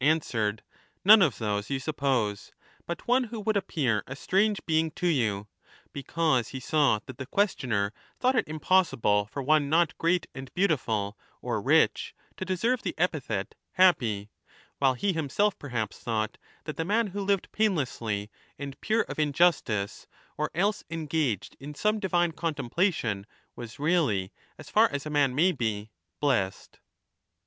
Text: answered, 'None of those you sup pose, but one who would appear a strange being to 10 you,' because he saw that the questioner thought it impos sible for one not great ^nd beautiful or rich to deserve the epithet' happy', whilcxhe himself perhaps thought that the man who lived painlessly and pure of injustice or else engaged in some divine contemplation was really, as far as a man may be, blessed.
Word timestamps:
answered, 0.03 0.63
'None 1.05 1.21
of 1.21 1.37
those 1.37 1.69
you 1.69 1.79
sup 1.79 1.97
pose, 1.97 2.51
but 2.87 3.07
one 3.07 3.25
who 3.25 3.39
would 3.39 3.55
appear 3.55 4.03
a 4.07 4.15
strange 4.15 4.59
being 4.65 4.89
to 4.89 5.05
10 5.09 5.13
you,' 5.15 5.47
because 5.93 6.47
he 6.47 6.59
saw 6.59 6.97
that 7.05 7.19
the 7.19 7.25
questioner 7.27 7.93
thought 8.19 8.35
it 8.35 8.47
impos 8.47 8.89
sible 8.97 9.29
for 9.29 9.43
one 9.43 9.69
not 9.69 9.95
great 9.99 10.25
^nd 10.33 10.51
beautiful 10.55 11.15
or 11.39 11.61
rich 11.61 12.15
to 12.35 12.43
deserve 12.43 12.81
the 12.81 12.95
epithet' 12.97 13.53
happy', 13.73 14.31
whilcxhe 14.81 15.13
himself 15.13 15.59
perhaps 15.59 15.99
thought 15.99 16.39
that 16.63 16.77
the 16.77 16.83
man 16.83 17.05
who 17.05 17.21
lived 17.21 17.51
painlessly 17.51 18.31
and 18.57 18.81
pure 18.81 19.01
of 19.03 19.19
injustice 19.19 20.07
or 20.35 20.49
else 20.55 20.83
engaged 20.89 21.55
in 21.59 21.75
some 21.75 21.99
divine 21.99 22.31
contemplation 22.31 23.23
was 23.55 23.77
really, 23.77 24.33
as 24.57 24.67
far 24.67 24.89
as 24.91 25.05
a 25.05 25.11
man 25.11 25.35
may 25.35 25.51
be, 25.51 25.91
blessed. 26.19 26.79